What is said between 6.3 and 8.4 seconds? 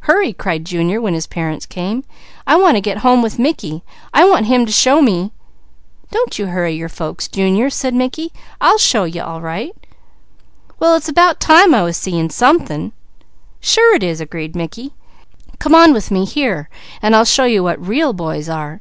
you hurry your folks, Junior," said Mickey,